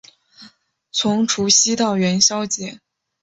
[0.91, 2.79] 从除夕到元宵节